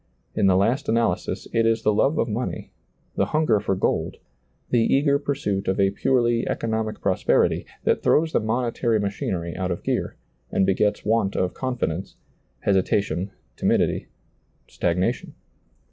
[0.33, 2.71] In the last analysis it is the love of money,
[3.15, 4.17] the hunger for gold,
[4.71, 9.83] the eager pursuit of a purely economic prosperity, that throws the monetary machinery out of
[9.83, 10.15] gear,
[10.51, 12.15] and begets want of confidence,
[12.61, 14.07] hesitation, timidity,
[14.65, 15.35] stagnation.